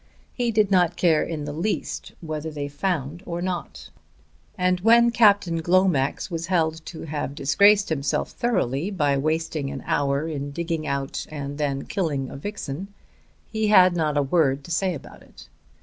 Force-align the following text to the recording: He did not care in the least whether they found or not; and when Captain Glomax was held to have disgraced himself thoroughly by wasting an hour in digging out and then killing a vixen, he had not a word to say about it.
He 0.33 0.49
did 0.49 0.71
not 0.71 0.95
care 0.95 1.21
in 1.21 1.45
the 1.45 1.53
least 1.53 2.13
whether 2.21 2.49
they 2.49 2.67
found 2.67 3.21
or 3.27 3.39
not; 3.39 3.91
and 4.57 4.79
when 4.79 5.11
Captain 5.11 5.61
Glomax 5.61 6.31
was 6.31 6.47
held 6.47 6.83
to 6.87 7.03
have 7.03 7.35
disgraced 7.35 7.89
himself 7.89 8.31
thoroughly 8.31 8.89
by 8.89 9.15
wasting 9.15 9.69
an 9.69 9.83
hour 9.85 10.27
in 10.27 10.49
digging 10.49 10.87
out 10.87 11.27
and 11.29 11.59
then 11.59 11.83
killing 11.83 12.31
a 12.31 12.35
vixen, 12.35 12.87
he 13.45 13.67
had 13.67 13.95
not 13.95 14.17
a 14.17 14.23
word 14.23 14.63
to 14.63 14.71
say 14.71 14.95
about 14.95 15.21
it. 15.21 15.47